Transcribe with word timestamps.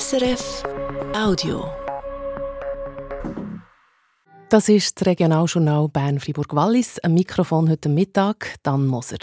SRF 0.00 0.62
Audio. 1.14 1.70
Das 4.48 4.70
ist 4.70 4.98
das 4.98 5.06
Regionaljournal 5.06 5.86
Bern-Fribourg-Wallis. 5.90 6.98
Am 7.00 7.12
Mikrofon 7.12 7.68
heute 7.68 7.90
Mittag 7.90 8.54
Dan 8.62 8.86
Moser. 8.86 9.18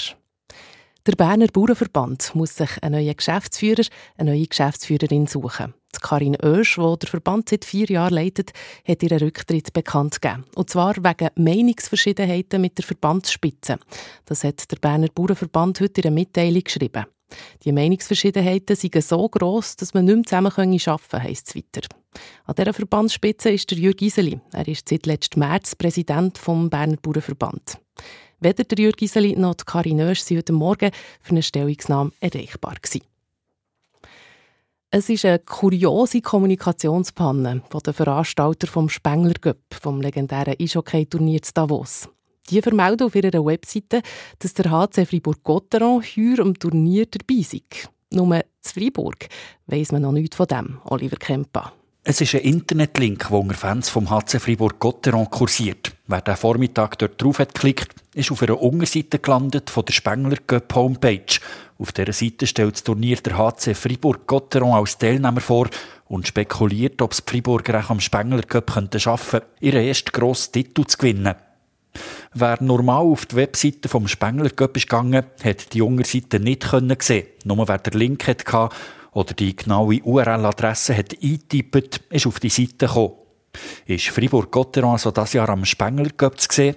Der 1.08 1.13
Berner 1.13 1.47
Bauernverband 1.47 2.36
muss 2.36 2.55
sich 2.55 2.70
einen 2.84 3.02
neuen 3.02 3.18
Geschäftsführer, 3.18 3.82
eine 4.16 4.29
neue 4.29 4.46
Geschäftsführerin 4.46 5.26
suchen. 5.26 5.74
Die 5.96 6.08
Karin 6.08 6.37
Oesch, 6.40 6.76
die 6.76 6.99
der 6.99 7.10
Verband 7.10 7.49
seit 7.49 7.65
vier 7.65 7.88
Jahren 7.88 8.13
leitet, 8.13 8.51
hat 8.88 9.01
ihren 9.01 9.17
Rücktritt 9.17 9.74
bekannt 9.74 10.22
gegeben. 10.22 10.46
Und 10.54 10.70
zwar 10.70 10.96
wegen 10.97 11.31
Meinungsverschiedenheiten 11.33 12.62
mit 12.62 12.78
der 12.78 12.86
Verbandsspitze. 12.86 13.79
Das 14.26 14.44
hat 14.44 14.70
der 14.72 14.78
Berner 14.78 15.08
Bauernverband 15.15 15.81
heute 15.81 16.02
in 16.02 16.08
einer 16.09 16.13
Mitteilung 16.13 16.63
geschrieben. 16.63 17.08
Die 17.64 17.72
Meinungsverschiedenheiten 17.72 18.76
sind 18.76 19.02
so 19.04 19.30
gross, 19.30 19.76
dass 19.76 19.94
man 19.94 20.05
nicht 20.05 20.16
mehr 20.16 20.23
zusammen 20.26 20.48
arbeiten 20.48 20.80
können, 21.09 21.23
heisst 21.23 21.50
es 21.50 21.55
weiter. 21.55 21.88
An 22.46 22.56
dieser 22.56 22.74
Verbandsspitze 22.74 23.50
ist 23.52 23.70
der 23.72 23.78
Jürg 23.78 23.98
Giseli. 23.98 24.40
Er 24.52 24.68
ist 24.68 24.90
seit 24.90 25.06
letztem 25.06 25.40
März 25.40 25.76
Präsident 25.76 26.38
vom 26.38 26.70
Berner 26.70 26.98
Bauernverband. 26.98 27.78
Weder 28.40 28.64
der 28.64 28.78
Jürg 28.80 28.98
Giseli 28.98 29.36
noch 29.36 29.56
die 29.56 29.66
Karin 29.66 30.02
Oesch 30.02 30.22
sind 30.22 30.38
heute 30.38 30.54
Morgen 30.54 30.92
für 31.22 31.32
eine 31.32 31.44
Stellungnahme 31.44 32.12
erreichbar 32.20 32.76
gewesen. 32.82 33.04
Es 34.92 35.08
ist 35.08 35.23
eine 35.26 35.38
kuriose 35.38 36.20
Kommunikationspanne 36.20 37.62
von 37.70 37.80
den 37.82 37.94
Veranstalter 37.94 38.66
vom 38.66 38.90
Spengler 38.90 39.36
Cup, 39.36 39.59
vom 39.80 40.02
legendären 40.02 40.56
Eishockey-Turnier 40.59 41.44
zu 41.44 41.54
Davos. 41.54 42.09
Die 42.49 42.62
vermelden 42.62 43.05
auf 43.05 43.16
ihrer 43.16 43.45
Webseite, 43.45 44.02
dass 44.39 44.53
der 44.55 44.71
HC 44.71 45.05
Fribourg-Gotteron 45.05 46.02
heuer 46.02 46.39
am 46.39 46.58
Turnier 46.58 47.05
dabei 47.05 47.44
sei. 47.44 47.62
Nur 48.12 48.44
zu 48.62 48.73
Fribourg 48.73 49.27
weiss 49.67 49.91
man 49.91 50.02
noch 50.02 50.12
nichts 50.12 50.35
von 50.35 50.48
dem, 50.48 50.80
Oliver 50.85 51.17
Kempa. 51.17 51.73
Es 52.03 52.22
ist 52.22 52.34
ein 52.34 52.41
Internetlink, 52.41 53.27
der 53.27 53.38
unter 53.38 53.53
Fans 53.53 53.89
vom 53.89 54.09
HC 54.09 54.39
Fribourg-Gotteron 54.39 55.30
kursiert. 55.30 55.91
Wer 56.08 56.22
den 56.22 56.38
Vormittag 56.38 56.97
dort 56.97 57.22
drauf 57.22 57.38
hat 57.38 57.53
geklickt, 57.53 57.94
ist 58.16 58.31
auf 58.31 58.41
einer 58.41 58.59
Unterseite 58.59 59.19
gelandet 59.19 59.69
von 59.69 59.86
der 59.86 59.94
Spengler 59.94 60.38
Cup 60.47 60.73
Homepage. 60.73 61.39
Auf 61.78 61.91
dieser 61.91 62.13
Seite 62.13 62.47
stellt 62.47 62.73
das 62.73 62.84
Turnier 62.84 63.17
der 63.17 63.38
HC 63.38 63.75
Fribourg-Gotteron 63.75 64.73
als 64.73 64.97
Teilnehmer 64.97 65.41
vor 65.41 65.69
und 66.06 66.25
spekuliert, 66.25 67.00
ob 67.02 67.11
es 67.11 67.23
die 67.23 67.44
auch 67.45 67.89
am 67.89 68.00
Spengler 68.00 68.41
Cup 68.41 68.72
schaffen 68.97 69.41
könnten, 69.41 69.63
ihren 69.63 69.86
ersten 69.86 70.11
grossen 70.11 70.53
Titel 70.53 70.86
zu 70.86 70.97
gewinnen. 70.97 71.36
Wer 72.33 72.61
normal 72.61 73.05
auf 73.05 73.25
die 73.25 73.35
Webseite 73.38 73.89
vom 73.89 74.08
Spengler 74.08 74.45
ist 74.45 74.58
gegangen, 74.58 75.23
hat 75.44 75.73
die 75.73 75.81
Unterseite 75.81 76.39
nicht 76.39 76.63
sehen 77.02 77.27
Nur 77.44 77.67
wer 77.67 77.80
den 77.80 77.99
Link 77.99 78.27
hatte 78.27 78.69
oder 79.11 79.33
die 79.33 79.55
genaue 79.55 80.02
URL-Adresse 80.03 80.95
hat 80.95 81.16
eingetippt, 81.22 82.02
ist 82.09 82.27
auf 82.27 82.39
die 82.39 82.50
Seite 82.50 82.85
gekommen. 82.85 83.13
Ist 83.88 84.09
Fribourg-Gotteron 84.09 84.91
also 84.91 85.09
dieses 85.11 85.33
Jahr 85.33 85.50
am 85.50 85.66
Spengler 85.66 86.11
zu 86.35 86.47
sehen? 86.52 86.75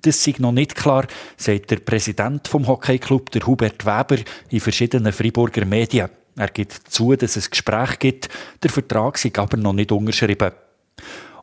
Das 0.00 0.26
ist 0.26 0.38
noch 0.38 0.52
nicht 0.52 0.76
klar, 0.76 1.06
sagt 1.36 1.70
der 1.70 1.78
Präsident 1.78 2.46
vom 2.46 2.68
Hockeyclub, 2.68 3.30
der 3.30 3.46
Hubert 3.46 3.84
Weber, 3.84 4.22
in 4.50 4.60
verschiedenen 4.60 5.12
Friburger 5.12 5.64
Medien. 5.64 6.10
Er 6.36 6.48
gibt 6.48 6.72
zu, 6.72 7.14
dass 7.16 7.36
es 7.36 7.50
Gespräch 7.50 7.98
gibt, 7.98 8.28
der 8.62 8.70
Vertrag 8.70 9.24
ist 9.24 9.38
aber 9.38 9.56
noch 9.56 9.72
nicht 9.72 9.90
unterschrieben. 9.90 10.52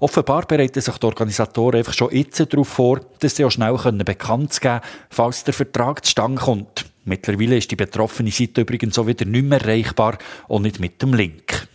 Offenbar 0.02 0.47
bereiten 0.47 0.81
sich 0.81 0.97
die 0.97 1.05
Organisatoren 1.05 1.77
einfach 1.77 1.94
schon 1.94 2.11
jetzt 2.11 2.39
darauf 2.39 2.67
vor, 2.67 3.02
dass 3.19 3.35
sie 3.35 3.45
auch 3.45 3.52
schnell 3.52 3.77
bekannt 4.03 4.59
geben 4.59 4.59
können, 4.59 4.81
falls 5.11 5.44
der 5.44 5.53
Vertrag 5.53 6.03
zustande 6.03 6.41
kommt. 6.41 6.85
Mittlerweile 7.05 7.57
ist 7.57 7.69
die 7.69 7.75
betroffene 7.75 8.31
Seite 8.31 8.61
übrigens 8.61 8.95
so 8.95 9.05
wieder 9.05 9.25
nicht 9.25 9.45
mehr 9.45 9.61
erreichbar, 9.61 10.17
und 10.47 10.63
nicht 10.63 10.79
mit 10.79 10.99
dem 11.03 11.13
Link. 11.13 11.67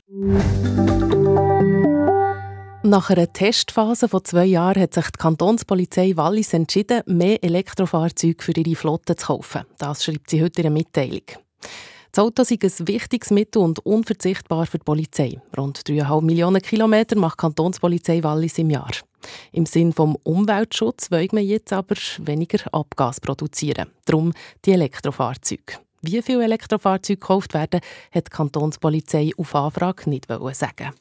Nach 2.82 3.10
einer 3.10 3.32
Testphase 3.32 4.08
von 4.08 4.24
zwei 4.24 4.47
Jahren 4.47 4.82
hat 4.82 4.94
sich 4.94 5.06
die 5.06 5.19
Kantonspolizei 5.19 6.16
Wallis 6.16 6.52
entschieden, 6.52 7.02
mehr 7.06 7.44
Elektrofahrzeuge 7.44 8.42
für 8.42 8.53
ihre 8.56 8.75
Flotte 8.75 9.15
zu 9.15 9.26
kaufen. 9.26 9.62
Das 9.78 10.03
schreibt 10.03 10.31
sie 10.31 10.42
heute 10.42 10.62
in 10.62 10.66
einer 10.66 10.75
Mitteilung. 10.75 11.22
Das 12.16 12.25
Auto 12.25 12.41
ist 12.41 12.50
ein 12.50 12.88
wichtiges 12.88 13.31
Mittel 13.31 13.59
und 13.60 13.84
unverzichtbar 13.84 14.65
für 14.65 14.78
die 14.78 14.84
Polizei. 14.84 15.38
Rund 15.54 15.81
3,5 15.81 16.22
Millionen 16.22 16.62
Kilometer 16.62 17.15
macht 17.19 17.38
die 17.38 17.43
Kantonspolizei 17.43 18.22
Wallis 18.22 18.56
im 18.56 18.71
Jahr. 18.71 18.91
Im 19.53 19.66
Sinn 19.66 19.93
vom 19.93 20.16
Umweltschutz 20.22 21.10
wollen 21.10 21.28
wir 21.32 21.44
jetzt 21.44 21.75
aber 21.75 21.94
weniger 22.21 22.72
Abgas 22.72 23.21
produzieren. 23.21 23.91
Darum 24.06 24.32
die 24.65 24.72
Elektrofahrzeuge. 24.72 25.75
Wie 26.00 26.22
viele 26.22 26.44
Elektrofahrzeuge 26.44 27.21
gekauft 27.21 27.53
werden, 27.53 27.82
hat 28.10 28.28
die 28.28 28.31
Kantonspolizei 28.31 29.33
auf 29.37 29.54
Anfrage 29.54 30.09
nicht 30.09 30.27
sagen. 30.53 30.94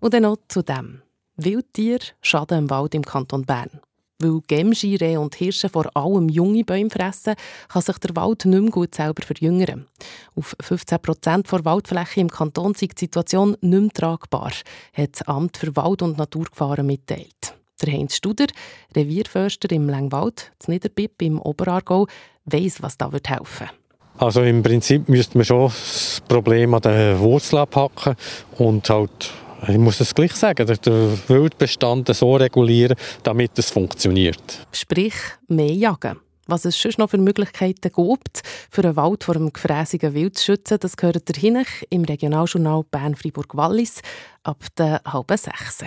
Und 0.00 0.12
dann 0.12 0.24
noch 0.24 0.36
zu 0.48 0.60
dem. 0.60 1.00
Wildtier 1.36 2.00
schaden 2.20 2.58
im 2.58 2.68
Wald 2.68 2.94
im 2.94 3.02
Kanton 3.02 3.46
Bern. 3.46 3.80
Weil 4.18 4.40
Gemschi, 4.46 4.96
Rehe 4.96 5.20
und 5.20 5.34
Hirsche 5.34 5.68
vor 5.68 5.94
allem 5.94 6.30
junge 6.30 6.64
Bäume 6.64 6.88
fressen, 6.88 7.34
kann 7.68 7.82
sich 7.82 7.98
der 7.98 8.16
Wald 8.16 8.46
nicht 8.46 8.60
mehr 8.60 8.70
gut 8.70 8.94
selber 8.94 9.22
verjüngern. 9.22 9.86
Auf 10.34 10.56
15 10.60 10.98
Prozent 11.00 11.52
der 11.52 11.64
Waldfläche 11.66 12.20
im 12.20 12.30
Kanton 12.30 12.72
ist 12.72 12.80
die 12.80 12.94
Situation 12.96 13.56
nicht 13.60 13.80
mehr 13.80 13.90
tragbar, 13.90 14.52
hat 14.94 15.10
das 15.12 15.22
Amt 15.22 15.58
für 15.58 15.76
Wald- 15.76 16.00
und 16.00 16.16
Naturgefahren 16.16 16.86
mitteilt. 16.86 17.54
Der 17.82 17.92
Heinz 17.92 18.16
Studer, 18.16 18.46
Revierförster 18.94 19.70
im 19.70 19.90
Längwald, 19.90 20.50
das 20.58 20.68
Niederbipp 20.68 21.20
im 21.20 21.38
Oberaargau, 21.38 22.06
weiss, 22.46 22.82
was 22.82 22.96
da 22.96 23.10
helfen 23.10 23.66
würde. 23.66 23.72
Also 24.18 24.42
im 24.42 24.62
Prinzip 24.62 25.10
müsste 25.10 25.36
man 25.36 25.44
schon 25.44 25.66
das 25.66 26.22
Problem 26.26 26.72
an 26.72 26.80
der 26.80 27.20
Wurzel 27.20 27.58
abhacken 27.58 28.16
und 28.56 28.88
halt 28.88 29.30
ich 29.68 29.78
muss 29.78 30.00
es 30.00 30.14
gleich 30.14 30.32
sagen, 30.32 30.66
den 30.66 31.20
Wildbestand 31.28 32.14
so 32.14 32.36
regulieren, 32.36 32.96
damit 33.22 33.58
es 33.58 33.70
funktioniert. 33.70 34.66
Sprich, 34.72 35.14
mehr 35.48 35.72
jagen. 35.72 36.20
Was 36.48 36.64
es 36.64 36.80
sonst 36.80 36.98
noch 36.98 37.10
für 37.10 37.18
Möglichkeiten 37.18 37.90
gibt, 37.92 38.42
für 38.70 38.84
einen 38.84 38.94
Wald 38.94 39.24
vor 39.24 39.34
einem 39.34 39.52
gefräßigen 39.52 40.14
Wild 40.14 40.38
zu 40.38 40.44
schützen, 40.44 40.78
das 40.78 40.96
gehört 40.96 41.28
ihr 41.28 41.40
hin 41.40 41.64
im 41.90 42.04
Regionaljournal 42.04 42.84
Bern-Fribourg-Wallis 42.88 44.00
ab 44.44 44.64
der 44.78 45.00
halben 45.04 45.36
sechs. 45.36 45.78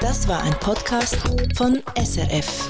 Das 0.00 0.26
war 0.26 0.42
ein 0.42 0.54
Podcast 0.58 1.16
von 1.56 1.82
SRF. 1.96 2.68